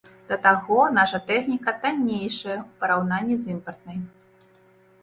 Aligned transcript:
Да 0.29 0.37
таго, 0.45 0.77
наша 0.97 1.19
тэхніка 1.27 1.75
таннейшая 1.83 2.57
ў 2.63 2.69
параўнанні 2.81 3.35
з 3.45 3.57
імпартнай. 3.59 3.99